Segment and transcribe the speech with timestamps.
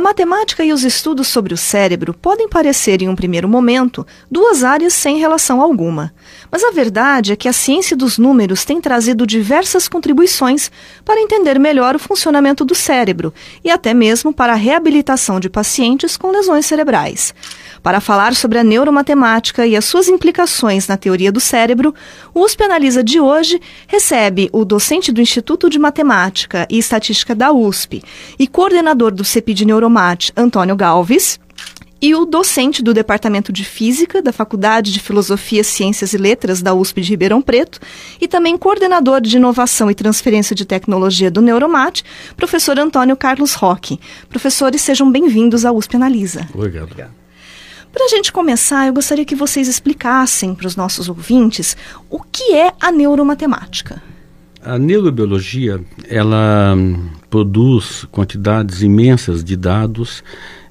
[0.00, 4.64] A matemática e os estudos sobre o cérebro podem parecer, em um primeiro momento, duas
[4.64, 6.14] áreas sem relação alguma.
[6.50, 10.70] Mas a verdade é que a ciência dos números tem trazido diversas contribuições
[11.04, 13.30] para entender melhor o funcionamento do cérebro
[13.62, 17.34] e até mesmo para a reabilitação de pacientes com lesões cerebrais.
[17.82, 21.94] Para falar sobre a neuromatemática e as suas implicações na teoria do cérebro,
[22.34, 27.52] o USP Analisa de hoje recebe o docente do Instituto de Matemática e Estatística da
[27.52, 28.02] USP
[28.38, 31.40] e coordenador do CEPID Neuromat, Antônio Galves,
[32.02, 36.72] e o docente do Departamento de Física da Faculdade de Filosofia, Ciências e Letras da
[36.72, 37.78] USP de Ribeirão Preto
[38.20, 42.02] e também coordenador de Inovação e Transferência de Tecnologia do Neuromat,
[42.36, 44.00] professor Antônio Carlos Roque.
[44.28, 46.48] Professores, sejam bem-vindos à USP Analisa.
[46.54, 46.84] Obrigado.
[46.84, 47.19] Obrigado.
[47.92, 51.76] Para a gente começar, eu gostaria que vocês explicassem para os nossos ouvintes
[52.08, 54.00] o que é a neuromatemática.
[54.62, 60.22] A neurobiologia, ela hum, produz quantidades imensas de dados,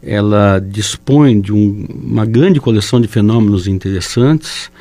[0.01, 4.71] ela dispõe de um, uma grande coleção de fenômenos interessantes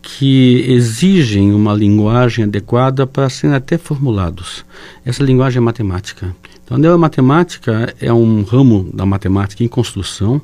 [0.00, 4.64] que exigem uma linguagem adequada para serem até formulados.
[5.04, 6.34] Essa linguagem é matemática.
[6.64, 10.40] Então, a neuromatemática é um ramo da matemática em construção,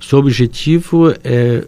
[0.00, 1.66] seu objetivo é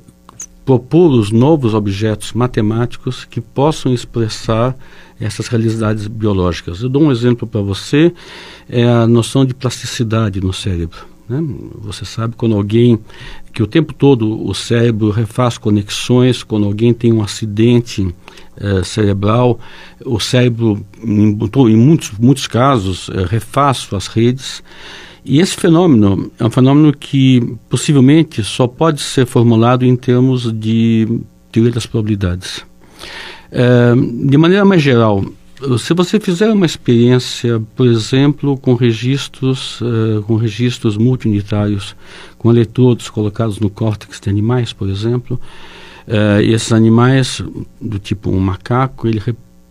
[0.64, 4.76] propor os novos objetos matemáticos que possam expressar
[5.20, 6.82] essas realidades biológicas.
[6.82, 8.12] Eu dou um exemplo para você,
[8.68, 10.98] é a noção de plasticidade no cérebro.
[11.28, 11.42] Né?
[11.78, 12.98] Você sabe quando alguém,
[13.52, 18.14] que o tempo todo o cérebro refaz conexões, quando alguém tem um acidente
[18.56, 19.58] eh, cerebral,
[20.04, 24.62] o cérebro, em, em muitos, muitos casos, eh, refaz suas redes
[25.24, 31.20] e esse fenômeno é um fenômeno que possivelmente só pode ser formulado em termos de
[31.50, 32.64] teoria das probabilidades.
[33.50, 35.24] É, de maneira mais geral,
[35.78, 41.94] se você fizer uma experiência, por exemplo, com registros, uh, com registros multiunitários,
[42.36, 45.40] com eletrodos colocados no córtex de animais, por exemplo,
[46.08, 47.42] uh, esses animais,
[47.80, 49.20] do tipo um macaco, ele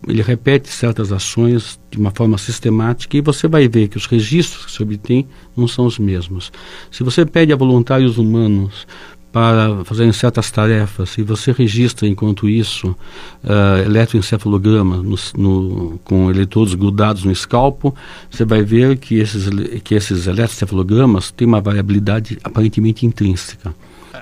[0.06, 4.66] ele repete certas ações de uma forma sistemática e você vai ver que os registros
[4.66, 6.50] que se obtém não são os mesmos.
[6.90, 8.86] Se você pede a voluntários humanos
[9.32, 12.94] para fazerem certas tarefas e você registra, enquanto isso,
[13.42, 17.94] uh, eletroencefalograma no, no, com eletrodos grudados no escalpo,
[18.30, 19.48] você vai ver que esses,
[19.82, 23.74] que esses eletroencefalogramas têm uma variabilidade aparentemente intrínseca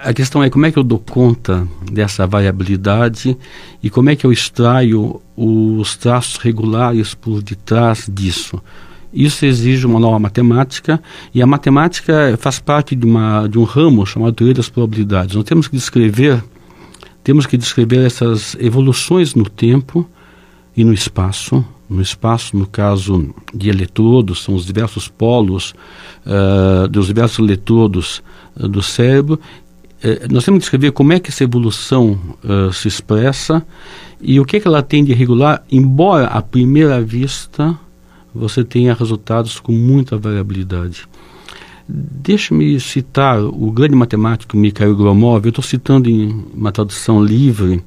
[0.03, 3.37] a questão é como é que eu dou conta dessa variabilidade
[3.82, 8.62] e como é que eu extraio os traços regulares por detrás disso.
[9.12, 11.00] Isso exige uma nova matemática
[11.34, 15.34] e a matemática faz parte de, uma, de um ramo chamado teoria das probabilidades.
[15.34, 16.43] Nós temos que descrever,
[17.25, 20.09] temos que descrever essas evoluções no tempo
[20.76, 21.65] e no espaço.
[21.88, 25.75] No espaço, no caso de eletrodos, são os diversos polos
[26.25, 28.22] uh, dos diversos eletrodos
[28.56, 29.41] uh, do cérebro
[30.03, 33.65] eh, nós temos que descrever como é que essa evolução uh, se expressa
[34.20, 37.78] e o que, é que ela tem de irregular, embora à primeira vista
[38.35, 41.09] você tenha resultados com muita variabilidade.
[41.89, 47.83] Deixe-me citar o grande matemático Mikhail Gromov, eu estou citando em uma tradução livre.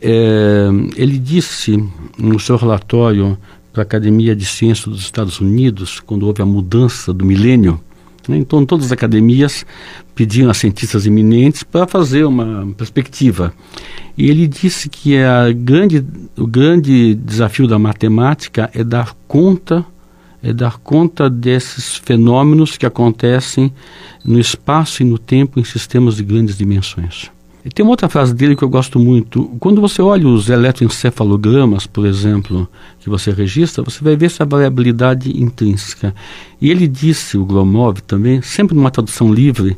[0.00, 1.82] É, ele disse
[2.18, 3.36] no seu relatório
[3.72, 7.80] para a Academia de Ciências dos Estados Unidos, quando houve a mudança do milênio?
[8.28, 9.66] Então, todas as academias
[10.14, 13.52] pediam a cientistas eminentes para fazer uma perspectiva.
[14.16, 16.04] E ele disse que a grande,
[16.36, 19.84] o grande desafio da matemática é dar conta
[20.42, 23.72] é dar conta desses fenômenos que acontecem
[24.24, 27.30] no espaço e no tempo em sistemas de grandes dimensões.
[27.64, 29.44] E tem uma outra frase dele que eu gosto muito.
[29.60, 35.30] Quando você olha os eletroencefalogramas, por exemplo, que você registra, você vai ver essa variabilidade
[35.40, 36.12] intrínseca.
[36.60, 39.76] E ele disse, o Gromov também, sempre numa tradução livre,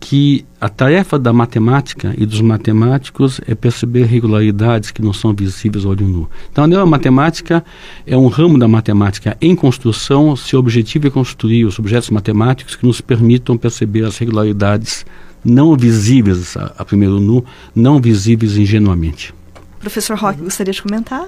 [0.00, 5.84] que a tarefa da matemática e dos matemáticos é perceber regularidades que não são visíveis
[5.84, 6.30] ao olho nu.
[6.50, 7.64] Então, a neuromatemática
[8.06, 12.86] é um ramo da matemática em construção, seu objetivo é construir os objetos matemáticos que
[12.86, 15.04] nos permitam perceber as regularidades
[15.48, 19.34] não visíveis a, a primeiro nu, não visíveis ingenuamente.
[19.80, 21.26] Professor Roque, gostaria de comentar?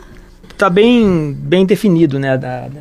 [0.61, 2.37] está bem, bem definido, né?
[2.37, 2.81] Da, da,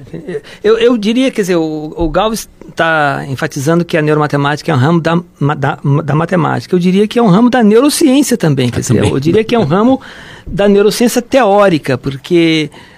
[0.61, 4.77] eu, eu diria, quer dizer, o, o Galvez está enfatizando que a neuromatemática é um
[4.77, 5.15] ramo da,
[5.57, 6.75] da, da, matemática.
[6.75, 9.11] Eu diria que é um ramo da neurociência também, quer dizer, também.
[9.11, 10.01] eu diria que é um ramo
[10.45, 12.88] da neurociência teórica, porque Uh,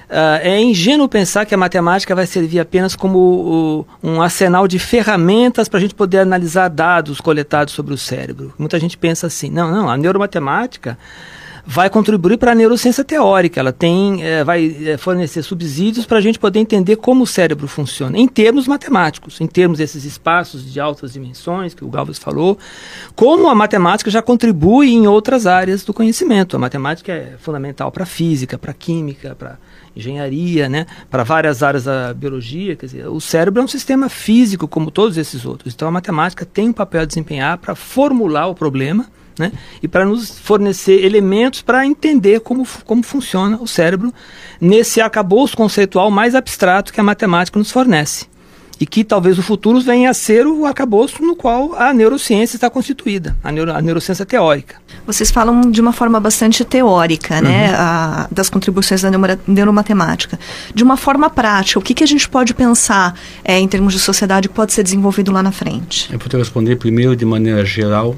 [0.44, 5.78] é ingênuo pensar que a matemática vai servir apenas como um arsenal de ferramentas para
[5.78, 8.54] a gente poder analisar dados coletados sobre o cérebro.
[8.58, 10.98] Muita gente pensa assim, não, não, a neuromatemática
[11.66, 13.60] vai contribuir para a neurociência teórica.
[13.60, 17.68] Ela tem, é, vai é, fornecer subsídios para a gente poder entender como o cérebro
[17.68, 22.58] funciona, em termos matemáticos, em termos desses espaços de altas dimensões que o Galvez falou,
[23.16, 26.56] como a matemática já contribui em outras áreas do conhecimento.
[26.56, 29.58] A matemática é fundamental para a física, para a química, para
[29.96, 32.76] engenharia, né, para várias áreas da biologia.
[32.76, 35.74] Quer dizer, o cérebro é um sistema físico como todos esses outros.
[35.74, 39.08] Então a matemática tem um papel a desempenhar para formular o problema
[39.38, 39.52] né?
[39.82, 44.14] e para nos fornecer elementos para entender como, como funciona o cérebro
[44.60, 48.31] nesse arcabouço conceitual mais abstrato que a matemática nos fornece.
[48.82, 52.68] E que talvez o futuro venha a ser o arcabouço no qual a neurociência está
[52.68, 54.78] constituída, a, neuro, a neurociência teórica.
[55.06, 57.76] Vocês falam de uma forma bastante teórica, né, uhum.
[57.78, 59.12] a, das contribuições da
[59.48, 60.40] neuromatemática.
[60.74, 64.00] De uma forma prática, o que, que a gente pode pensar é, em termos de
[64.00, 66.12] sociedade que pode ser desenvolvido lá na frente?
[66.12, 68.16] Eu vou responder primeiro de maneira geral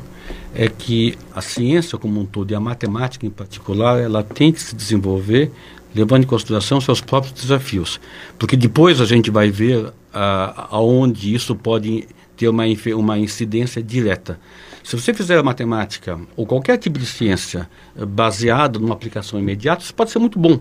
[0.55, 4.61] é que a ciência como um todo e a matemática em particular, ela tem que
[4.61, 5.51] se desenvolver
[5.93, 7.99] levando em consideração seus próprios desafios,
[8.37, 12.63] porque depois a gente vai ver ah, aonde isso pode ter uma,
[12.95, 14.39] uma incidência direta.
[14.83, 19.83] Se você fizer a matemática ou qualquer tipo de ciência eh, baseado numa aplicação imediata,
[19.83, 20.59] isso pode ser muito bom,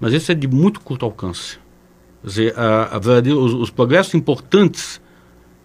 [0.00, 1.58] mas isso é de muito curto alcance.
[2.22, 5.00] Quer dizer, a, a, os, os progressos importantes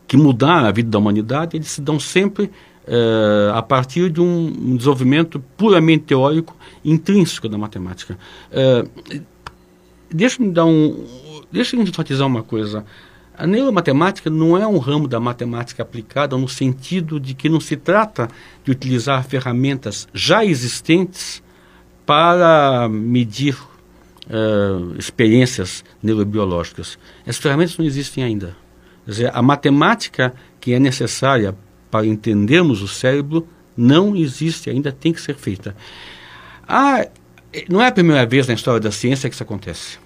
[0.07, 2.51] que mudaram a vida da humanidade, eles se dão sempre
[2.87, 8.17] uh, a partir de um, desenvolvimento puramente teórico intrínseco da matemática.
[8.51, 9.23] Uh,
[10.11, 11.05] Deixa-me dar um,
[11.51, 12.85] deixa-me enfatizar uma coisa.
[13.37, 17.75] A neuromatemática não é um ramo da matemática aplicada no sentido de que não se
[17.75, 18.29] trata
[18.63, 21.43] de utilizar ferramentas já existentes
[22.05, 23.57] para medir
[24.27, 26.97] uh, experiências neurobiológicas.
[27.25, 28.55] Essas ferramentas não existem ainda.
[29.03, 31.55] Quer dizer, a matemática que é necessária
[31.95, 33.47] para entendermos o cérebro
[33.77, 35.73] não existe, ainda tem que ser feita.
[36.67, 37.07] Ah,
[37.69, 39.97] não é a primeira vez na história da ciência que isso acontece.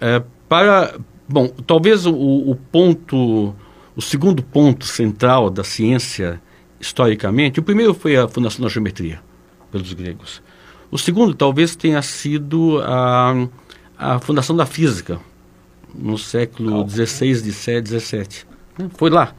[0.00, 0.98] É, para,
[1.28, 3.54] bom, talvez o, o ponto,
[3.94, 6.42] o segundo ponto central da ciência
[6.80, 9.20] historicamente, o primeiro foi a fundação da geometria
[9.70, 10.42] pelos gregos.
[10.90, 13.46] O segundo talvez tenha sido a,
[13.96, 15.20] a fundação da física
[15.94, 18.26] no século XVI, XVII.
[18.76, 18.90] Né?
[18.96, 19.32] Foi lá.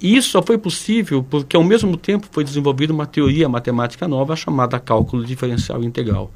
[0.00, 4.36] E isso só foi possível porque, ao mesmo tempo, foi desenvolvida uma teoria matemática nova
[4.36, 6.30] chamada cálculo diferencial integral.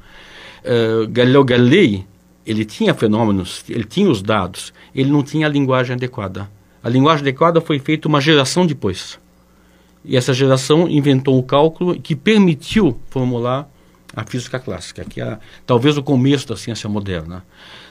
[0.63, 2.05] Uh, Galileu Galilei,
[2.45, 6.49] ele tinha fenômenos, ele tinha os dados, ele não tinha a linguagem adequada.
[6.83, 9.19] A linguagem adequada foi feita uma geração depois.
[10.03, 13.69] E essa geração inventou o cálculo que permitiu formular
[14.15, 17.45] a física clássica, que é talvez o começo da ciência moderna.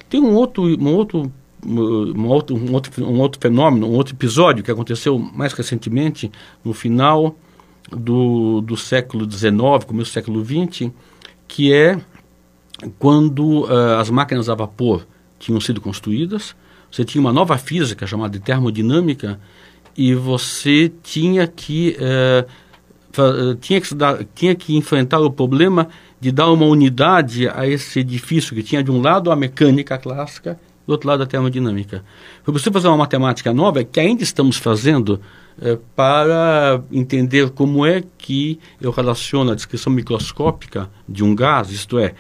[0.08, 1.32] Tem um outro, um outro
[1.65, 6.31] um outro, um, outro, um outro fenômeno, um outro episódio que aconteceu mais recentemente,
[6.65, 7.37] no final
[7.91, 10.91] do, do século XIX, começo do século XX,
[11.47, 11.99] que é
[12.99, 15.07] quando uh, as máquinas a vapor
[15.39, 16.55] tinham sido construídas,
[16.91, 19.39] você tinha uma nova física chamada de termodinâmica
[19.97, 26.51] e você tinha que, uh, tinha, que dar, tinha que enfrentar o problema de dar
[26.51, 31.09] uma unidade a esse edifício que tinha de um lado a mecânica clássica do outro
[31.09, 32.04] lado a termodinâmica.
[32.43, 35.21] Foi possível fazer uma matemática nova que ainda estamos fazendo
[35.61, 41.99] é, para entender como é que eu relaciono a descrição microscópica de um gás, isto
[41.99, 42.14] é,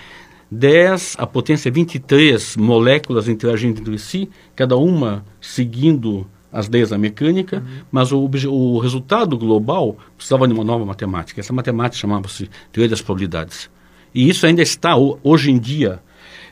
[0.50, 7.58] 10 a potência 23 moléculas interagindo entre si, cada uma seguindo as leis da mecânica,
[7.58, 7.82] uhum.
[7.92, 11.40] mas o, o, resultado global precisava de uma nova matemática.
[11.40, 13.70] Essa matemática chamava-se teoria das probabilidades.
[14.12, 16.02] E isso ainda está hoje em dia.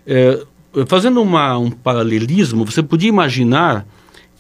[0.06, 0.40] É,
[0.86, 3.86] fazendo uma, um paralelismo, você podia imaginar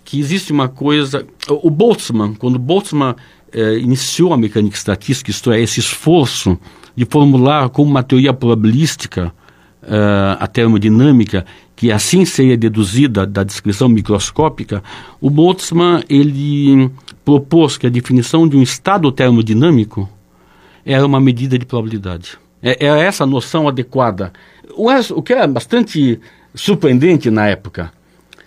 [0.04, 1.26] que existe uma coisa.
[1.48, 3.14] O Boltzmann, quando Boltzmann
[3.52, 6.58] eh, iniciou a mecânica estatística, isto é, esse esforço
[6.96, 9.32] de formular como uma teoria probabilística
[9.82, 14.82] uh, a termodinâmica, que assim seria deduzida da descrição microscópica,
[15.20, 16.90] o Boltzmann ele
[17.24, 20.08] propôs que a definição de um estado termodinâmico
[20.84, 22.38] era uma medida de probabilidade.
[22.60, 24.32] É, é essa a noção adequada.
[24.78, 26.20] O, o que era bastante
[26.54, 27.92] surpreendente na época.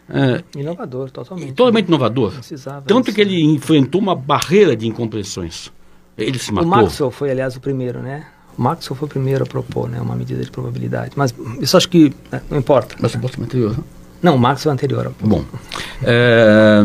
[0.09, 1.53] É, inovador, totalmente.
[1.53, 1.89] Totalmente né?
[1.89, 2.33] inovador.
[2.85, 5.71] Tanto isso, que ele enfrentou uma barreira de incompreensões.
[6.17, 6.67] Ele se matou.
[6.67, 8.25] O Maxwell foi, aliás, o primeiro, né?
[8.57, 11.11] Maxwell foi o primeiro a propor né, uma medida de probabilidade.
[11.15, 12.95] Mas isso acho que né, não importa.
[13.00, 13.75] Mas você anterior.
[14.21, 15.13] Não, o Maxwell é anterior.
[15.21, 15.43] Bom.
[16.03, 16.83] É,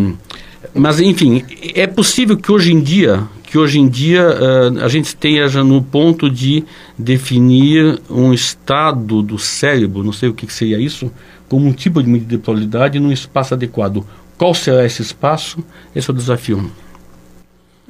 [0.75, 3.27] mas, enfim, é possível que hoje em dia,
[3.57, 6.63] que hoje em dia uh, a gente esteja no ponto de
[6.99, 11.11] definir um estado do cérebro, não sei o que, que seria isso,
[11.49, 14.05] como um tipo de medida de probabilidade num espaço adequado.
[14.37, 15.65] Qual será esse espaço?
[15.95, 16.71] Esse é o desafio.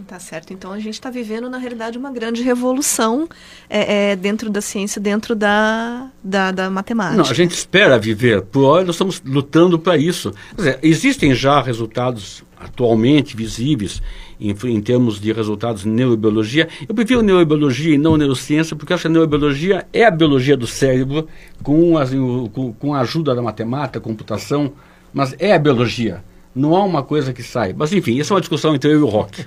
[0.06, 0.52] Tá certo.
[0.52, 3.26] Então a gente está vivendo, na realidade, uma grande revolução
[3.68, 7.16] é, é, dentro da ciência, dentro da, da, da, matemática.
[7.16, 8.42] Não, a gente espera viver.
[8.42, 10.34] Por hora, nós estamos lutando para isso.
[10.54, 14.02] Dizer, existem já resultados atualmente visíveis
[14.38, 16.68] em, em, termos de resultados de neurobiologia.
[16.86, 20.66] Eu prefiro neurobiologia e não neurociência, porque acho que a neurobiologia é a biologia do
[20.66, 21.26] cérebro
[21.62, 22.10] com, as,
[22.52, 24.72] com, com a ajuda da matemática, computação,
[25.12, 26.22] mas é a biologia.
[26.56, 27.74] Não há uma coisa que sai.
[27.76, 29.44] Mas enfim, isso é uma discussão entre eu e o Rock.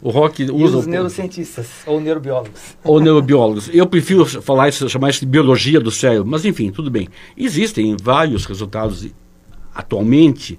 [0.00, 0.76] O Rock usa.
[0.76, 2.76] E os neurocientistas, ou neurobiólogos.
[2.84, 3.68] Ou neurobiólogos.
[3.72, 7.08] Eu prefiro falar isso, chamar isso de biologia do cérebro, mas enfim, tudo bem.
[7.36, 9.08] Existem vários resultados
[9.74, 10.56] atualmente.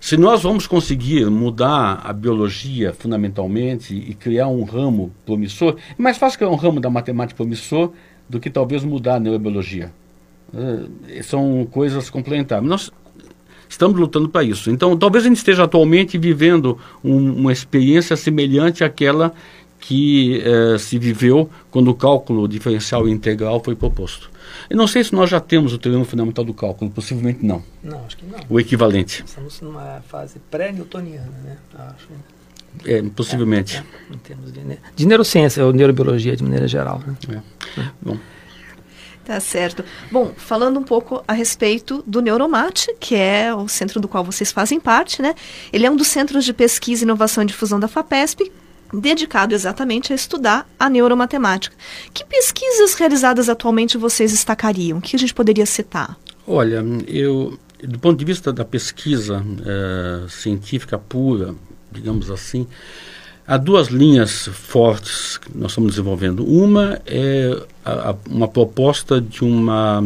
[0.00, 6.16] Se nós vamos conseguir mudar a biologia fundamentalmente e criar um ramo promissor, é mais
[6.16, 7.90] fácil criar um ramo da matemática promissor
[8.28, 9.90] do que talvez mudar a neurobiologia.
[11.08, 12.66] É, são coisas complementares.
[12.68, 12.92] Nós
[13.68, 14.70] Estamos lutando para isso.
[14.70, 19.32] Então, talvez a gente esteja atualmente vivendo um, uma experiência semelhante àquela
[19.80, 24.30] que eh, se viveu quando o cálculo diferencial integral foi proposto.
[24.68, 27.62] Eu não sei se nós já temos o teorema fundamental do cálculo, possivelmente não.
[27.82, 28.38] Não, acho que não.
[28.48, 29.22] O equivalente.
[29.24, 31.56] Estamos numa fase pré-newtoniana, né?
[31.74, 32.08] Acho.
[32.84, 33.76] É, possivelmente.
[33.76, 34.60] É, é, em termos de,
[34.96, 37.00] de neurociência ou neurobiologia de maneira geral.
[37.06, 37.42] Né?
[37.78, 37.82] É.
[38.00, 38.18] Bom.
[39.28, 39.84] Tá certo.
[40.10, 44.50] Bom, falando um pouco a respeito do Neuromate, que é o centro do qual vocês
[44.50, 45.34] fazem parte, né?
[45.70, 48.50] Ele é um dos centros de pesquisa, inovação e difusão da FAPESP,
[48.90, 51.76] dedicado exatamente a estudar a neuromatemática.
[52.14, 54.96] Que pesquisas realizadas atualmente vocês destacariam?
[54.96, 56.18] O que a gente poderia citar?
[56.46, 61.54] Olha, eu, do ponto de vista da pesquisa é, científica pura,
[61.92, 62.66] digamos assim,
[63.50, 66.44] Há duas linhas fortes que nós estamos desenvolvendo.
[66.44, 70.04] Uma é a, a, uma proposta de, uma,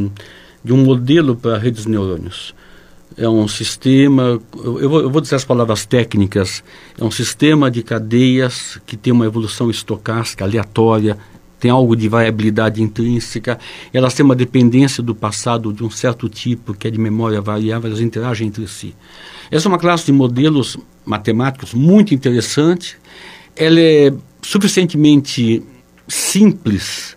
[0.62, 2.54] de um modelo para redes de neurônios.
[3.16, 6.62] É um sistema, eu vou, eu vou dizer as palavras técnicas,
[6.96, 11.18] é um sistema de cadeias que tem uma evolução estocástica, aleatória,
[11.58, 13.58] tem algo de variabilidade intrínseca,
[13.92, 17.88] elas têm uma dependência do passado de um certo tipo, que é de memória variável,
[17.88, 18.94] elas interagem entre si.
[19.50, 22.96] Essa é uma classe de modelos matemáticos muito interessante,
[23.56, 25.62] ela é suficientemente
[26.08, 27.16] simples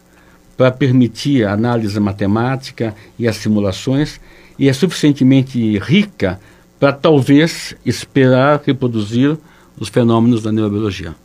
[0.58, 4.20] para permitir a análise matemática e as simulações
[4.58, 6.40] e é suficientemente rica
[6.80, 9.38] para talvez esperar reproduzir
[9.78, 11.16] os fenômenos da neurobiologia.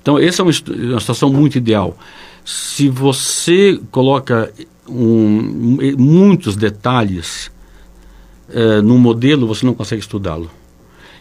[0.00, 0.52] Então, essa é uma,
[0.90, 1.96] uma situação muito ideal.
[2.44, 4.50] Se você coloca
[4.88, 7.50] um, muitos detalhes
[8.48, 10.50] uh, num modelo, você não consegue estudá-lo.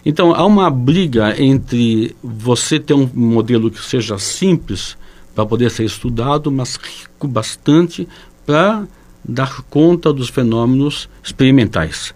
[0.05, 4.97] Então, há uma briga entre você ter um modelo que seja simples
[5.35, 8.07] para poder ser estudado, mas rico bastante
[8.45, 8.87] para
[9.23, 12.13] dar conta dos fenômenos experimentais.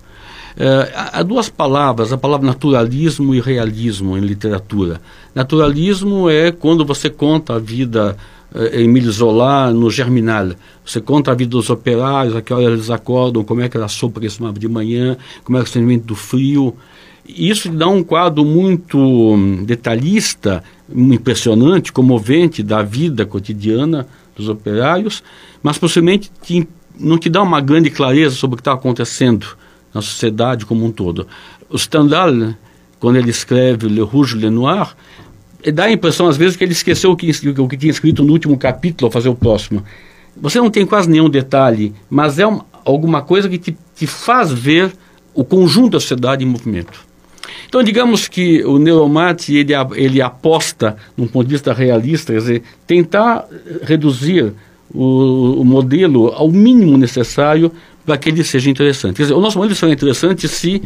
[0.55, 5.01] É, há duas palavras, a palavra naturalismo e realismo em literatura.
[5.33, 8.15] Naturalismo é quando você conta a vida
[8.53, 10.49] é, Emile Zola no Germinal.
[10.85, 13.87] Você conta a vida dos operários, a que hora eles acordam, como é que ela
[13.87, 16.75] sopra de manhã, como é, é o sentimento do frio.
[17.27, 20.63] Isso dá um quadro muito hum, detalhista,
[20.93, 25.23] impressionante, comovente da vida cotidiana dos operários,
[25.61, 26.67] mas possivelmente te,
[26.99, 29.47] não te dá uma grande clareza sobre o que está acontecendo
[29.93, 31.25] na sociedade como um todo.
[31.69, 32.55] O Stendhal,
[32.99, 34.93] quando ele escreve Le Rouge Le Noir,
[35.73, 38.33] dá a impressão às vezes que ele esqueceu o que, o que tinha escrito no
[38.33, 39.83] último capítulo ao fazer o próximo.
[40.35, 44.51] Você não tem quase nenhum detalhe, mas é uma, alguma coisa que te, te faz
[44.51, 44.91] ver
[45.33, 47.12] o conjunto da sociedade em movimento.
[47.67, 52.63] Então, digamos que o Neuromate ele, ele aposta, num ponto de vista realista, quer dizer,
[52.85, 53.45] tentar
[53.81, 54.53] reduzir
[54.93, 57.71] o, o modelo ao mínimo necessário
[58.05, 59.17] para que ele seja interessante.
[59.17, 60.81] Quer dizer, o nosso modelo só é interessante se,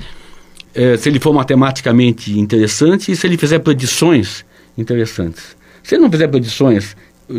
[0.74, 4.46] eh, se ele for matematicamente interessante e se ele fizer predições
[4.78, 5.58] interessantes.
[5.84, 6.96] Se ele não fizer predições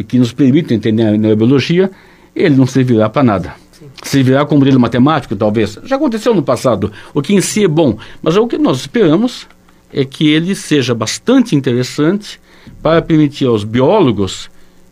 [0.07, 1.91] que nos permitam entender a neurobiologia,
[2.35, 3.68] ele não servirá para nada
[4.03, 5.79] se virar como modelo matemático, talvez.
[5.85, 7.99] Já aconteceu no passado, o que em si é bom.
[8.23, 9.47] Mas o que nós esperamos
[9.93, 12.41] é que ele seja bastante interessante
[12.83, 14.51] para permitir aos biólogos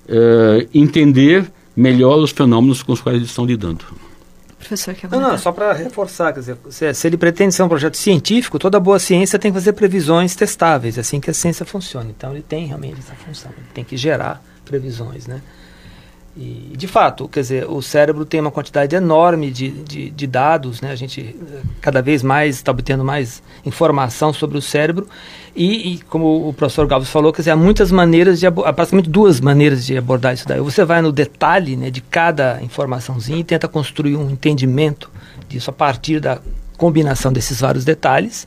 [0.09, 3.85] uh, entender melhor os fenômenos com os quais eles estão lidando.
[4.59, 7.69] Professor, quer Não, não, só para reforçar, quer dizer, se, se, ele pretende ser um
[7.69, 11.65] projeto científico, toda boa ciência tem que fazer previsões testáveis, é assim que a ciência
[11.65, 12.11] funciona.
[12.17, 15.41] Então ele tem realmente essa função, ele tem que gerar previsões, né?
[16.37, 20.83] E, de fato, quer dizer, o cérebro tem uma quantidade enorme de, de, de dados,
[20.83, 20.91] né?
[20.91, 25.09] a gente eh, cada vez mais está obtendo mais informação sobre o cérebro,
[25.55, 29.09] e, e, como o professor Galvez falou, quer dizer, há muitas maneiras, de há basicamente
[29.09, 30.61] duas maneiras de abordar isso daí.
[30.61, 35.11] Você vai no detalhe né, de cada informaçãozinha e tenta construir um entendimento
[35.49, 36.39] disso a partir da
[36.77, 38.47] combinação desses vários detalhes,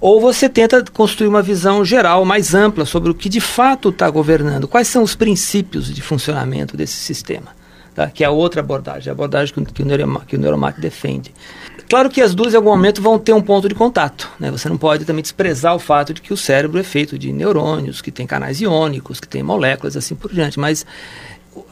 [0.00, 4.08] ou você tenta construir uma visão geral, mais ampla, sobre o que de fato está
[4.08, 7.48] governando, quais são os princípios de funcionamento desse sistema,
[7.94, 8.08] tá?
[8.08, 11.34] que é a outra abordagem, a abordagem que, o, neuroma, que o defende.
[11.88, 14.28] Claro que as duas em algum momento vão ter um ponto de contato.
[14.38, 14.50] Né?
[14.50, 18.02] Você não pode também desprezar o fato de que o cérebro é feito de neurônios,
[18.02, 20.60] que tem canais iônicos, que tem moléculas assim por diante.
[20.60, 20.84] Mas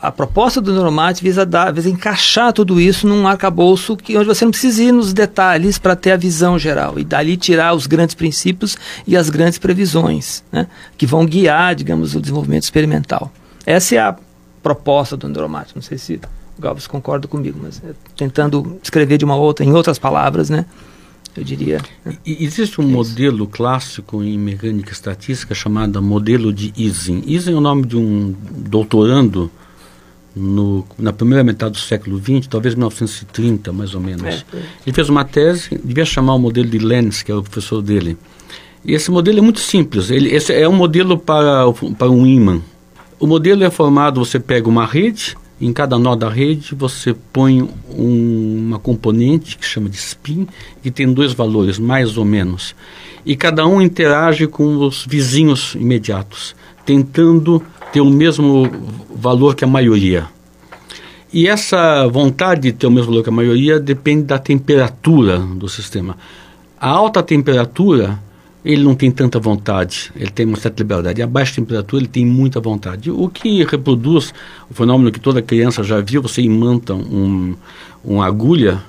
[0.01, 4.45] a proposta do Neuromate visa, dar, visa encaixar tudo isso num arcabouço que, onde você
[4.45, 8.15] não precisa ir nos detalhes para ter a visão geral e dali tirar os grandes
[8.15, 8.77] princípios
[9.07, 10.67] e as grandes previsões né,
[10.97, 13.33] que vão guiar, digamos, o desenvolvimento experimental.
[13.65, 14.17] Essa é a
[14.63, 15.73] proposta do Neuromate.
[15.75, 16.21] Não sei se
[16.59, 20.67] o Galvez concorda comigo, mas é, tentando escrever de uma outra, em outras palavras, né?
[21.37, 21.83] Eu diria.
[22.05, 22.17] Né?
[22.25, 27.23] Existe um é modelo clássico em mecânica estatística chamado modelo de Ising.
[27.27, 29.51] Ising é o nome de um doutorando
[30.37, 34.23] no, na primeira metade do século XX, talvez 1930, mais ou menos.
[34.23, 34.43] É,
[34.87, 38.19] Ele fez uma tese, devia chamar o modelo de Lenz, que é o professor dele.
[38.85, 40.11] E esse modelo é muito simples.
[40.11, 42.61] Ele, esse é um modelo para, para um ímã.
[43.19, 47.63] O modelo é formado, você pega uma rede, em cada nó da rede você põe
[47.89, 50.47] um, uma componente que chama de spin,
[50.83, 52.75] que tem dois valores, mais ou menos.
[53.27, 56.55] E cada um interage com os vizinhos imediatos,
[56.85, 57.61] tentando
[57.93, 58.71] ter o mesmo
[59.13, 60.29] valor que a maioria.
[61.33, 65.69] E essa vontade de ter o mesmo valor que a maioria depende da temperatura do
[65.69, 66.17] sistema.
[66.81, 68.17] A alta temperatura,
[68.65, 71.21] ele não tem tanta vontade, ele tem uma certa liberdade.
[71.21, 73.11] E a baixa temperatura, ele tem muita vontade.
[73.11, 74.33] O que reproduz
[74.71, 77.57] o fenômeno que toda criança já viu, você imanta um,
[78.05, 78.85] uma agulha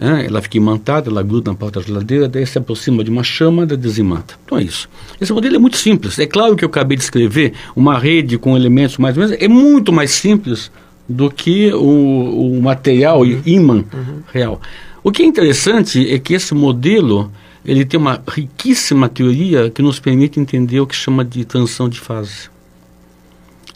[0.00, 3.24] é, ela fica imantada, ela gruda na porta da geladeira, daí se aproxima de uma
[3.24, 4.34] chama, ela desimanta.
[4.44, 4.88] Então é isso.
[5.20, 6.18] Esse modelo é muito simples.
[6.18, 9.48] É claro que eu acabei de escrever uma rede com elementos mais ou menos, é
[9.48, 10.70] muito mais simples
[11.08, 13.42] do que o, o material uhum.
[13.44, 14.22] imã uhum.
[14.32, 14.60] real.
[15.02, 17.30] O que é interessante é que esse modelo
[17.64, 21.98] ele tem uma riquíssima teoria que nos permite entender o que chama de transição de
[21.98, 22.50] fase.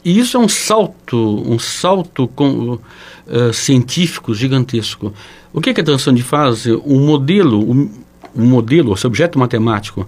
[0.05, 2.77] E isso é um salto, um salto com,
[3.27, 5.13] uh, científico gigantesco.
[5.51, 6.73] O que é, que é transição de fase?
[6.85, 7.89] Um modelo, um,
[8.35, 10.07] um modelo, esse objeto matemático,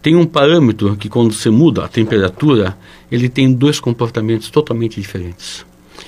[0.00, 2.76] tem um parâmetro que quando você muda a temperatura,
[3.10, 5.66] ele tem dois comportamentos totalmente diferentes.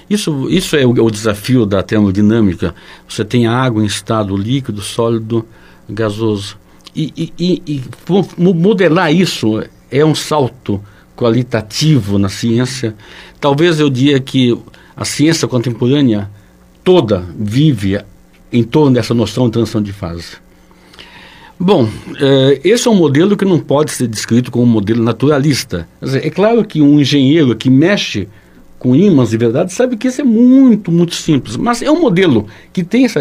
[0.09, 2.75] Isso, isso é o, o desafio da termodinâmica.
[3.09, 5.45] Você tem a água em estado líquido, sólido,
[5.89, 6.57] gasoso.
[6.95, 10.81] E, e, e, e modelar isso é um salto
[11.17, 12.95] qualitativo na ciência.
[13.41, 14.57] Talvez eu diga que
[14.97, 16.31] a ciência contemporânea
[16.89, 18.01] toda vive
[18.51, 20.39] em torno dessa noção de transição de fase.
[21.61, 21.87] Bom,
[22.19, 25.87] eh, esse é um modelo que não pode ser descrito como um modelo naturalista.
[26.01, 28.27] É claro que um engenheiro que mexe
[28.79, 31.59] com ímãs de verdade sabe que isso é muito, muito simples.
[31.59, 33.21] Mas é um modelo que tem essa.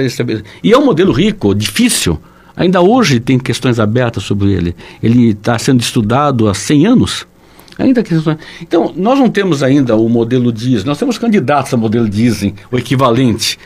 [0.64, 2.18] E é um modelo rico, difícil.
[2.56, 4.78] Ainda hoje tem questões abertas sobre ele.
[5.04, 7.28] Ele está sendo estudado há 100 anos.
[7.78, 8.14] Ainda que,
[8.62, 12.78] então, nós não temos ainda o modelo Disney, nós temos candidatos ao modelo Disney, o
[12.78, 13.58] equivalente.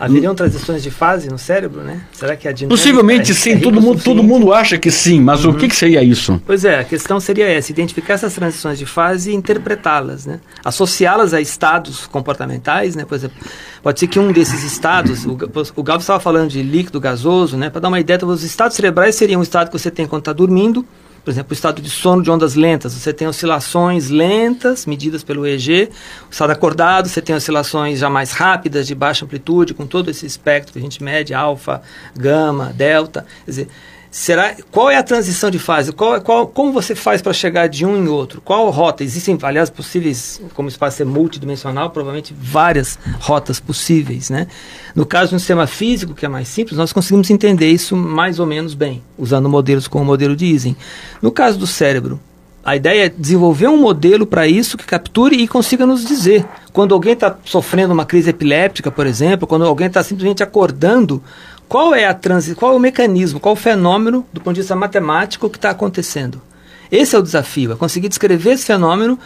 [0.00, 2.00] Haveriam transições de fase no cérebro, né?
[2.10, 5.20] Será que a dinâmica Possivelmente é, sim, é todo, mundo, todo mundo acha que sim,
[5.20, 5.50] mas uhum.
[5.50, 6.40] o que, que, seria isso?
[6.46, 10.40] Pois é, a questão seria essa, identificar essas transições de fase e interpretá-las, né?
[10.64, 13.04] Associá-las a estados comportamentais, né?
[13.04, 13.36] Por exemplo,
[13.82, 15.32] pode ser que um desses estados, o,
[15.76, 17.68] o Galvão estava falando de líquido gasoso, né?
[17.68, 20.32] Para dar uma ideia, os estados cerebrais seriam um estado que você tem quando está
[20.32, 20.82] dormindo,
[21.24, 25.46] por exemplo, o estado de sono de ondas lentas, você tem oscilações lentas, medidas pelo
[25.46, 25.90] EEG.
[26.28, 30.24] O estado acordado, você tem oscilações já mais rápidas, de baixa amplitude, com todo esse
[30.24, 31.82] espectro que a gente mede, alfa,
[32.16, 33.26] gama, delta.
[33.44, 33.68] Quer dizer,
[34.10, 35.92] Será, qual é a transição de fase?
[35.92, 38.40] Qual, qual, como você faz para chegar de um em outro?
[38.40, 39.04] Qual rota?
[39.04, 44.28] Existem, aliás, possíveis, como o espaço é multidimensional, provavelmente várias rotas possíveis.
[44.28, 44.48] Né?
[44.96, 48.40] No caso de um sistema físico, que é mais simples, nós conseguimos entender isso mais
[48.40, 50.74] ou menos bem, usando modelos como o modelo de Ising.
[51.22, 52.18] No caso do cérebro,
[52.64, 56.44] a ideia é desenvolver um modelo para isso que capture e consiga nos dizer.
[56.72, 61.22] Quando alguém está sofrendo uma crise epiléptica, por exemplo, quando alguém está simplesmente acordando,
[61.70, 64.60] qual é a transi qual é o mecanismo, qual é o fenômeno do ponto de
[64.60, 66.42] vista matemático que está acontecendo?
[66.90, 69.16] Esse é o desafio, é conseguir descrever esse fenômeno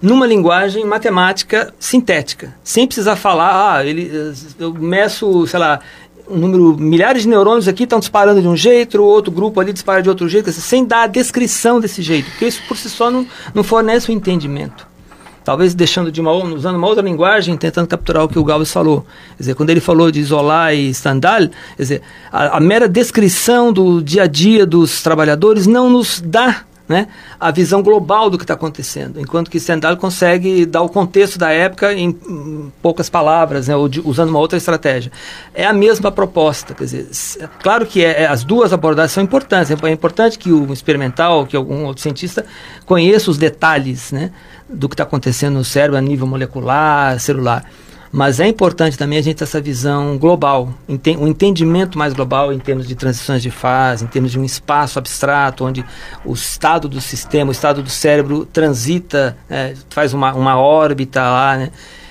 [0.00, 5.80] numa linguagem matemática sintética, sem precisar falar, ah, ele, eu meço, sei lá,
[6.30, 9.72] um número, milhares de neurônios aqui estão disparando de um jeito, o outro grupo ali
[9.72, 13.10] dispara de outro jeito, sem dar a descrição desse jeito, porque isso por si só
[13.10, 14.86] não, não fornece o um entendimento.
[15.48, 19.06] Talvez deixando de uma usando uma outra linguagem, tentando capturar o que o Galvez falou.
[19.34, 23.72] Quer dizer, quando ele falou de Zola e Stendhal, quer dizer, a, a mera descrição
[23.72, 27.08] do dia a dia dos trabalhadores não nos dá né,
[27.40, 31.50] a visão global do que está acontecendo, enquanto que Stendhal consegue dar o contexto da
[31.50, 35.10] época em, em poucas palavras, né, ou de, usando uma outra estratégia.
[35.54, 37.08] É a mesma proposta, quer dizer,
[37.40, 39.70] é claro que é, é, as duas abordagens são importantes.
[39.70, 42.44] É importante que o experimental, que algum outro cientista
[42.86, 44.30] conheça os detalhes, né,
[44.68, 47.64] do que está acontecendo no cérebro a nível molecular, celular.
[48.10, 52.58] Mas é importante também a gente ter essa visão global, um entendimento mais global em
[52.58, 55.84] termos de transições de fase, em termos de um espaço abstrato, onde
[56.24, 61.56] o estado do sistema, o estado do cérebro transita, é, faz uma, uma órbita lá,
[61.56, 61.70] né?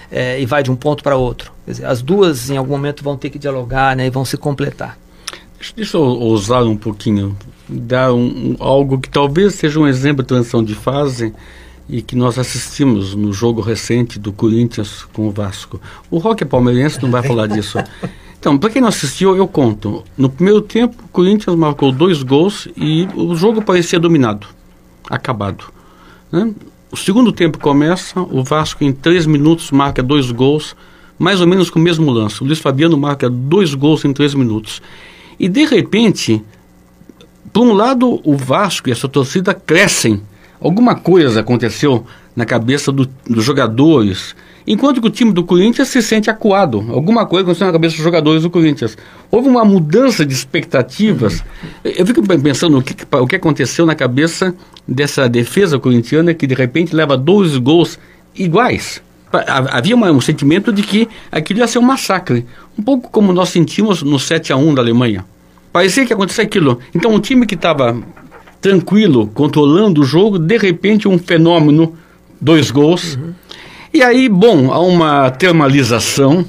[0.10, 1.52] É, e vai de um ponto para outro.
[1.66, 4.98] Dizer, as duas, em algum momento, vão ter que dialogar né, e vão se completar.
[5.76, 7.36] Deixa eu ousar um pouquinho,
[7.68, 11.34] dar um, algo que talvez seja um exemplo de transição de fase
[11.90, 15.80] e que nós assistimos no jogo recente do Corinthians com o Vasco.
[16.12, 17.78] O Rock Palmeirense não vai falar disso.
[18.40, 20.04] Então, para quem não assistiu, eu conto.
[20.18, 24.48] No primeiro tempo, o Corinthians marcou dois gols e o jogo parecia dominado,
[25.10, 25.66] acabado.
[26.32, 26.54] Né?
[26.92, 30.76] O segundo tempo começa, o Vasco em três minutos marca dois gols,
[31.18, 32.42] mais ou menos com o mesmo lance.
[32.42, 34.82] O Luiz Fabiano marca dois gols em três minutos.
[35.40, 36.42] E de repente,
[37.52, 40.22] por um lado, o Vasco e a sua torcida crescem
[40.60, 46.02] Alguma coisa aconteceu na cabeça do, dos jogadores, enquanto que o time do Corinthians se
[46.02, 46.86] sente acuado.
[46.90, 48.98] Alguma coisa aconteceu na cabeça dos jogadores do Corinthians.
[49.32, 51.44] Houve uma mudança de expectativas.
[51.84, 54.54] Eu fico pensando o que, o que aconteceu na cabeça
[54.88, 58.00] dessa defesa corintiana que de repente leva dois gols
[58.36, 59.02] iguais.
[59.32, 62.46] Havia uma, um sentimento de que aquilo ia ser um massacre.
[62.78, 65.26] Um pouco como nós sentimos no 7 a 1 da Alemanha.
[65.72, 66.80] Parecia que aconteceu aquilo.
[66.96, 68.02] Então, um time que estava
[68.62, 71.94] tranquilo, controlando o jogo, de repente um fenômeno,
[72.40, 73.16] dois gols.
[73.16, 73.34] Uhum.
[73.94, 76.46] E aí, bom, há uma termalização,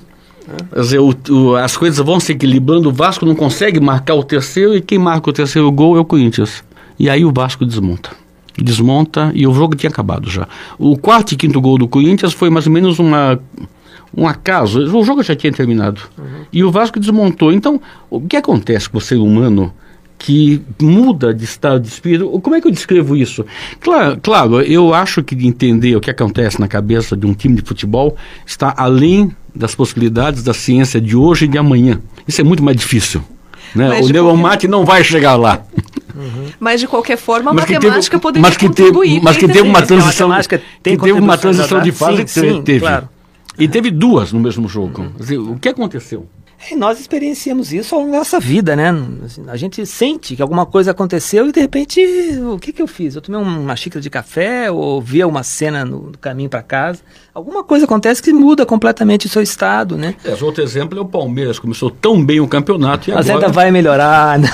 [0.74, 4.76] dizer, o, o, as coisas vão se equilibrando, o Vasco não consegue marcar o terceiro
[4.76, 6.64] e quem marca o terceiro gol é o Corinthians.
[6.98, 8.10] E aí o Vasco desmonta.
[8.56, 10.48] Desmonta e o jogo tinha acabado já.
[10.78, 13.38] O quarto e quinto gol do Corinthians foi mais ou menos uma
[14.16, 16.00] um acaso, o jogo já tinha terminado.
[16.16, 16.24] Uhum.
[16.52, 17.52] E o Vasco desmontou.
[17.52, 19.72] Então, o que acontece com o ser humano
[20.18, 22.28] que muda de estado de espírito.
[22.40, 23.46] Como é que eu descrevo isso?
[23.80, 27.62] Claro, claro, eu acho que entender o que acontece na cabeça de um time de
[27.62, 32.00] futebol está além das possibilidades da ciência de hoje e de amanhã.
[32.26, 33.22] Isso é muito mais difícil.
[33.74, 34.00] Né?
[34.00, 34.68] O neuromate qualquer...
[34.68, 35.62] não vai chegar lá.
[36.14, 36.46] Uhum.
[36.58, 39.08] Mas de qualquer forma, a matemática teve, poderia mas que contribuir.
[39.08, 40.30] Teve, mas que teve uma transição,
[40.82, 42.80] tem que teve uma transição de fase sim, que sim, teve.
[42.80, 43.08] Claro.
[43.56, 45.12] E teve duas no mesmo jogo.
[45.18, 45.52] Uhum.
[45.52, 46.26] O que aconteceu?
[46.70, 48.92] E nós experienciamos isso ao longo da nossa vida, né?
[49.46, 52.00] A gente sente que alguma coisa aconteceu e de repente,
[52.52, 53.14] o que, que eu fiz?
[53.14, 57.00] Eu tomei uma xícara de café ou via uma cena no, no caminho para casa.
[57.32, 60.16] Alguma coisa acontece que muda completamente o seu estado, né?
[60.24, 63.46] É, outro exemplo é o Palmeiras, começou tão bem o campeonato e Mas agora...
[63.46, 64.38] ainda vai melhorar.
[64.38, 64.48] Né?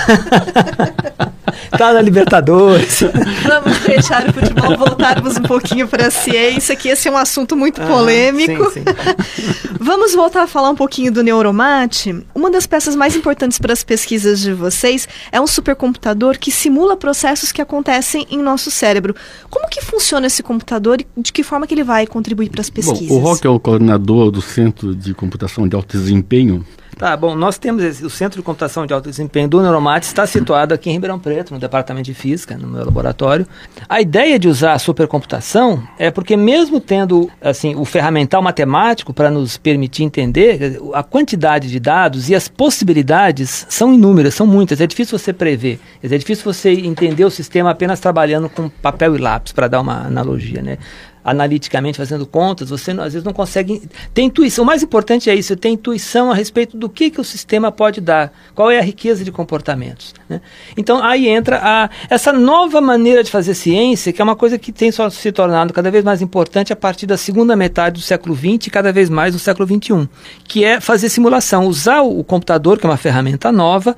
[1.77, 3.01] tá na Libertadores.
[3.43, 7.55] Vamos deixar o futebol voltarmos um pouquinho para a ciência, que esse é um assunto
[7.55, 8.71] muito ah, polêmico.
[8.71, 9.55] Sim, sim.
[9.79, 12.25] Vamos voltar a falar um pouquinho do neuromate.
[12.33, 16.97] Uma das peças mais importantes para as pesquisas de vocês é um supercomputador que simula
[16.97, 19.15] processos que acontecem em nosso cérebro.
[19.49, 22.69] Como que funciona esse computador e de que forma que ele vai contribuir para as
[22.69, 23.07] pesquisas?
[23.07, 26.65] Bom, o Rock é o coordenador do Centro de Computação de Alto Desempenho
[26.97, 30.25] Tá, bom, nós temos esse, o Centro de Computação de Alto Desempenho do Neuromate, está
[30.25, 33.45] situado aqui em Ribeirão Preto, no Departamento de Física, no meu laboratório.
[33.89, 39.29] A ideia de usar a supercomputação é porque mesmo tendo assim o ferramental matemático para
[39.29, 44.79] nos permitir entender, a quantidade de dados e as possibilidades são inúmeras, são muitas.
[44.79, 49.19] É difícil você prever, é difícil você entender o sistema apenas trabalhando com papel e
[49.19, 50.77] lápis, para dar uma analogia, né?
[51.25, 54.63] Analiticamente fazendo contas, você às vezes não consegue ter intuição.
[54.63, 57.99] O mais importante é isso, ter intuição a respeito do que, que o sistema pode
[57.99, 60.13] dar, qual é a riqueza de comportamentos.
[60.29, 60.39] Né?
[60.77, 64.71] Então aí entra a, essa nova maneira de fazer ciência, que é uma coisa que
[64.71, 68.35] tem só se tornado cada vez mais importante a partir da segunda metade do século
[68.35, 70.07] XX e cada vez mais no século XXI,
[70.43, 73.97] que é fazer simulação, usar o computador, que é uma ferramenta nova,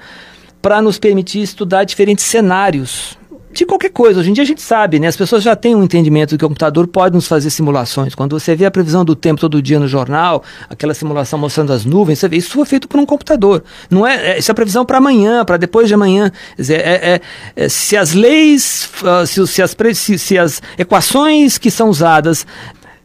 [0.61, 3.17] para nos permitir estudar diferentes cenários
[3.57, 4.19] de qualquer coisa.
[4.19, 5.07] Hoje em dia a gente sabe, né?
[5.07, 8.13] As pessoas já têm um entendimento de que o computador pode nos fazer simulações.
[8.13, 11.85] Quando você vê a previsão do tempo todo dia no jornal, aquela simulação mostrando as
[11.85, 13.63] nuvens, você vê, isso foi feito por um computador.
[13.89, 16.31] Não é, é isso é previsão para amanhã, para depois de amanhã.
[16.57, 17.21] Dizer, é, é,
[17.55, 22.45] é se as leis, uh, se, se, as, se, se as equações que são usadas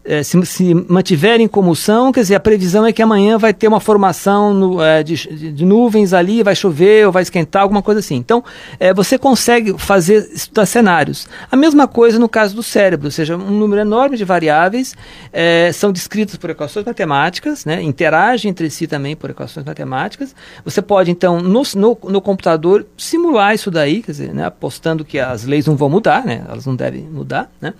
[0.04, 3.68] é, se, se mantiverem como são, quer dizer, a previsão é que amanhã vai ter
[3.68, 8.00] uma formação no, é, de, de, nuvens ali, vai chover ou vai esquentar, alguma coisa
[8.00, 8.16] assim.
[8.16, 8.42] Então,
[8.80, 11.28] é, você consegue fazer, estudar cenários.
[11.50, 14.94] A mesma coisa no caso do cérebro, ou seja, um número enorme de variáveis
[15.32, 20.34] é, são descritas por equações matemáticas, né, interagem entre si também por equações matemáticas.
[20.64, 25.18] Você pode, então, no, no, no computador, simular isso daí, quer dizer, né, apostando que
[25.18, 27.74] as leis não vão mudar, né, elas não devem mudar, né?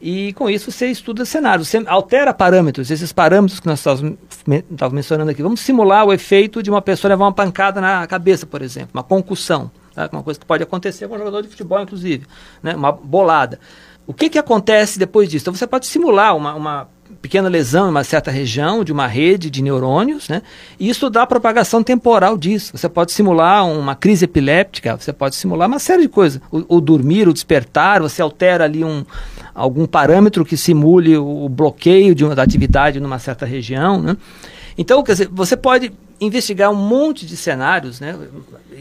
[0.00, 4.16] E com isso você estuda cenários, você altera parâmetros, esses parâmetros que nós estávamos
[4.92, 5.42] mencionando aqui.
[5.42, 9.02] Vamos simular o efeito de uma pessoa levar uma pancada na cabeça, por exemplo, uma
[9.02, 10.08] concussão, tá?
[10.12, 12.26] uma coisa que pode acontecer com um jogador de futebol, inclusive,
[12.62, 12.76] né?
[12.76, 13.58] uma bolada.
[14.06, 15.44] O que, que acontece depois disso?
[15.44, 16.88] Então você pode simular uma, uma
[17.20, 20.42] pequena lesão em uma certa região de uma rede de neurônios, né?
[20.78, 22.76] E isso a propagação temporal disso.
[22.76, 26.40] Você pode simular uma crise epiléptica, você pode simular uma série de coisas.
[26.50, 29.04] O, o dormir, o despertar, você altera ali um,
[29.54, 34.16] algum parâmetro que simule o bloqueio de uma, da atividade numa certa região, né?
[34.76, 38.16] Então, quer dizer, você pode investigar um monte de cenários, né?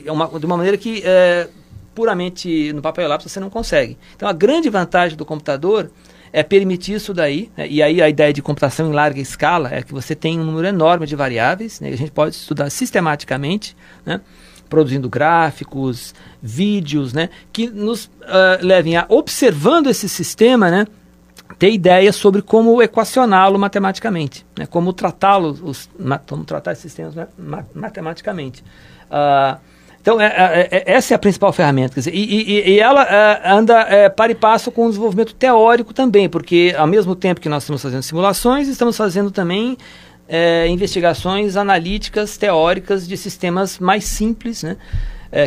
[0.05, 1.47] É uma, de uma maneira que é,
[1.95, 3.97] puramente no papel e lápis você não consegue.
[4.15, 5.89] Então, a grande vantagem do computador
[6.37, 7.67] é permitir isso daí, né?
[7.67, 10.67] e aí a ideia de computação em larga escala é que você tem um número
[10.67, 11.89] enorme de variáveis, né?
[11.89, 14.21] a gente pode estudar sistematicamente, né?
[14.69, 17.29] produzindo gráficos, vídeos, né?
[17.51, 20.85] que nos uh, levem a, observando esse sistema, né?
[21.57, 24.67] ter ideias sobre como equacioná-lo matematicamente, né?
[24.67, 25.57] como tratá-lo,
[26.27, 27.15] como tratar esses sistemas
[27.73, 28.63] matematicamente.
[29.09, 29.57] Uh,
[30.07, 31.95] então, é, é, é, essa é a principal ferramenta.
[31.95, 35.93] Dizer, e, e, e, ela é, anda é, para e passo com o desenvolvimento teórico
[35.93, 39.77] também, porque ao mesmo tempo que nós estamos fazendo simulações, estamos fazendo também
[40.25, 44.77] é, investigações analíticas, teóricas de sistemas mais simples, né?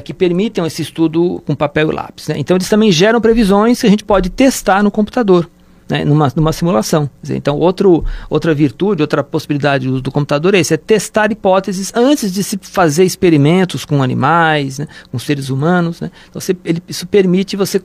[0.04, 2.28] que permitem esse estudo com papel e lápis.
[2.28, 2.34] Né?
[2.36, 5.48] Então, eles também geram previsões que a gente pode testar no computador
[5.90, 7.10] né, numa, numa simulação.
[7.28, 12.32] Então, outro, outra virtude, outra possibilidade do, do computador é esse, é testar hipóteses antes
[12.32, 16.00] de se fazer experimentos com animais, né, com seres humanos.
[16.00, 16.10] Né?
[16.28, 17.82] Então, você, ele, isso permite você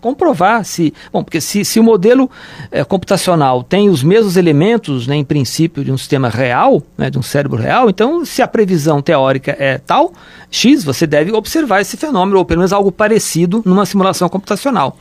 [0.00, 0.92] comprovar se.
[1.12, 2.30] Bom, porque se, se o modelo
[2.70, 7.18] é, computacional tem os mesmos elementos, né, em princípio, de um sistema real, né, de
[7.18, 10.12] um cérebro real, então, se a previsão teórica é tal,
[10.50, 14.96] X, você deve observar esse fenômeno, ou pelo menos algo parecido, numa simulação computacional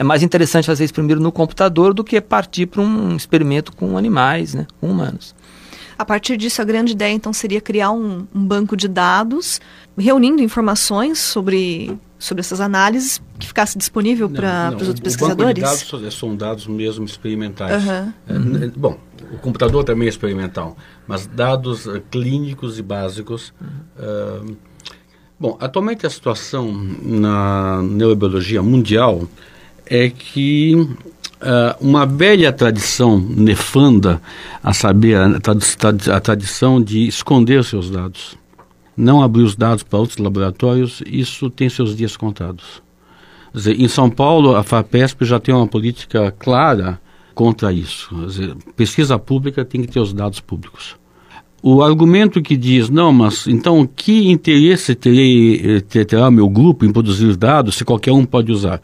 [0.00, 3.98] é mais interessante fazer isso primeiro no computador do que partir para um experimento com
[3.98, 5.34] animais, né, com humanos.
[5.98, 9.60] A partir disso, a grande ideia então seria criar um, um banco de dados,
[9.98, 15.34] reunindo informações sobre, sobre essas análises que ficasse disponível para os outros pesquisadores?
[15.34, 15.60] O banco de
[16.00, 17.84] dados são dados mesmo experimentais.
[17.84, 18.12] Uhum.
[18.26, 18.98] É, bom,
[19.30, 23.52] o computador também é experimental, mas dados uh, clínicos e básicos.
[23.60, 24.48] Uhum.
[24.48, 24.56] Uh,
[25.38, 29.28] bom, atualmente a situação na neurobiologia mundial
[29.90, 30.88] é que uh,
[31.80, 34.22] uma velha tradição nefanda,
[34.62, 38.38] a saber, a, trad a tradição de esconder seus dados,
[38.96, 42.80] não abrir os dados para outros laboratórios, isso tem seus dias contados.
[43.52, 47.00] Dizer, em São Paulo, a FAPESP já tem uma política clara
[47.34, 48.14] contra isso.
[48.26, 50.94] Dizer, pesquisa pública tem que ter os dados públicos.
[51.62, 56.92] O argumento que diz, não, mas então que interesse terei, eh, terá meu grupo em
[56.92, 58.80] produzir os dados se qualquer um pode usar?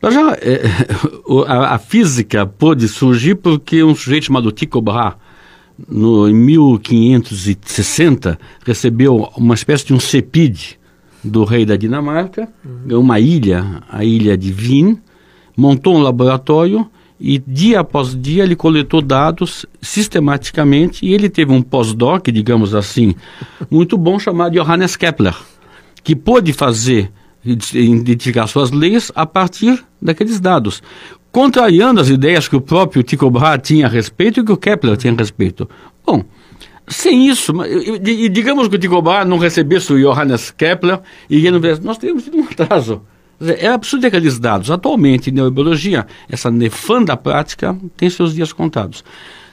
[0.00, 0.62] Mas já, é,
[1.46, 5.14] a, a, física pôde surgir porque um sujeito chamado Tycho Brahe,
[5.88, 10.78] no, em 1560, recebeu uma espécie de um cepide
[11.22, 13.00] do rei da Dinamarca, uhum.
[13.00, 14.98] uma ilha, a ilha de Wien,
[15.56, 16.88] montou um laboratório
[17.20, 23.14] e dia após dia ele coletou dados sistematicamente e ele teve um pós-doc, digamos assim,
[23.68, 25.34] muito bom chamado Johannes Kepler,
[26.04, 27.10] que pôde fazer
[27.74, 30.82] identificar suas leis a partir daqueles dados,
[31.32, 34.96] contrariando as ideias que o próprio Tycho Brahe tinha a respeito e que o Kepler
[34.96, 35.68] tinha a respeito.
[36.06, 36.24] Bom,
[36.86, 41.50] sem isso, e digamos que o Tycho Brahe não recebesse o Johannes Kepler e ele
[41.52, 43.02] não viesse, nós teríamos tido um atraso.
[43.40, 44.68] É absurdo aqueles dados.
[44.68, 49.04] Atualmente, em neurobiologia, essa nefanda prática tem seus dias contados.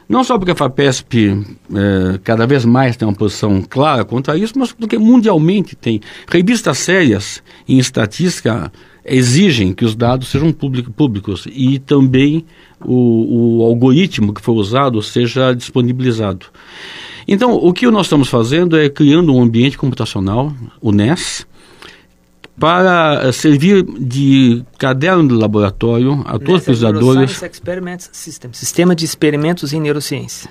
[0.07, 4.53] Não só porque a FAPESP é, cada vez mais tem uma posição clara contra isso,
[4.57, 5.99] mas porque mundialmente tem.
[6.27, 8.71] Revistas sérias em estatística
[9.03, 12.45] exigem que os dados sejam públicos e também
[12.83, 16.47] o, o algoritmo que foi usado seja disponibilizado.
[17.27, 21.47] Então, o que nós estamos fazendo é criando um ambiente computacional, o NES,
[22.59, 27.31] para eh, servir de caderno de laboratório a todos os pesquisadores.
[28.11, 30.49] System, sistema de experimentos em neurociência.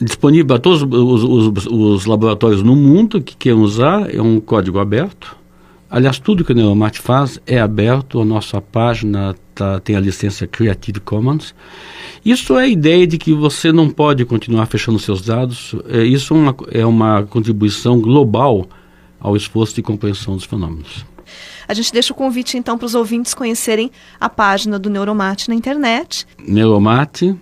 [0.00, 4.78] Disponível a todos os, os, os laboratórios no mundo que queiram usar, é um código
[4.78, 5.36] aberto.
[5.90, 10.46] Aliás, tudo que o Neuromate faz é aberto, a nossa página tá, tem a licença
[10.46, 11.52] Creative Commons.
[12.24, 15.74] Isso é a ideia de que você não pode continuar fechando seus dados.
[15.88, 18.68] É, isso é uma, é uma contribuição global
[19.18, 21.04] ao esforço de compreensão dos fenômenos.
[21.70, 25.54] A gente deixa o convite então para os ouvintes conhecerem a página do Neuromate na
[25.54, 26.26] internet.
[26.44, 27.32] Neuromate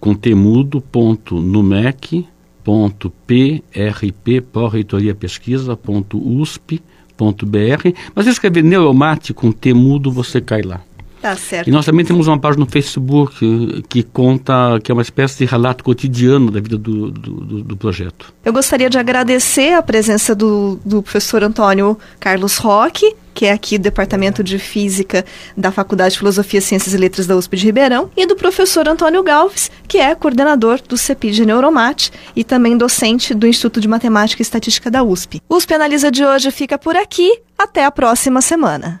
[0.00, 2.26] com temudo ponto numec
[2.64, 5.14] ponto prp pró-reitoria
[8.14, 10.80] mas escrever Neuromate com temudo você cai lá
[11.20, 11.68] Tá certo.
[11.68, 15.44] e nós também temos uma página no Facebook que conta, que é uma espécie de
[15.44, 18.32] relato cotidiano da vida do, do, do projeto.
[18.44, 23.78] Eu gostaria de agradecer a presença do, do professor Antônio Carlos Roque, que é aqui
[23.78, 25.24] do Departamento de Física
[25.56, 29.22] da Faculdade de Filosofia, Ciências e Letras da USP de Ribeirão, e do professor Antônio
[29.22, 34.44] Galves, que é coordenador do CEPID Neuromate e também docente do Instituto de Matemática e
[34.44, 35.40] Estatística da USP.
[35.48, 37.40] USP Analisa de hoje fica por aqui.
[37.56, 39.00] Até a próxima semana.